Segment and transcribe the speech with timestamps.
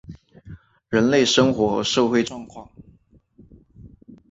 [0.89, 2.67] 人类生活和社会状况